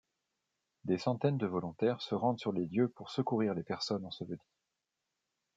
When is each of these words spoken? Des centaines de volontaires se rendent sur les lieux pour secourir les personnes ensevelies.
Des 0.83 0.97
centaines 0.97 1.37
de 1.37 1.45
volontaires 1.45 2.01
se 2.01 2.15
rendent 2.15 2.39
sur 2.39 2.53
les 2.53 2.65
lieux 2.65 2.89
pour 2.89 3.11
secourir 3.11 3.53
les 3.53 3.61
personnes 3.61 4.03
ensevelies. 4.03 4.49